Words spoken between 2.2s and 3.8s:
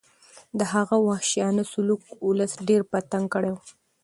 ولس ډېر په تنګ کړی و.